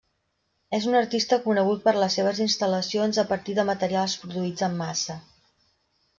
És 0.77 0.85
un 0.91 0.95
artista 0.99 1.37
conegut 1.43 1.83
per 1.83 1.93
les 2.05 2.15
seves 2.21 2.41
instal·lacions 2.47 3.21
a 3.25 3.27
partir 3.35 3.57
de 3.61 3.67
materials 3.69 4.19
produïts 4.25 4.67
en 4.71 4.77
massa. 4.83 5.21